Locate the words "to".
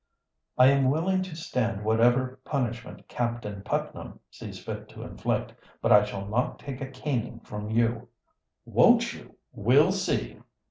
1.21-1.35, 4.89-5.03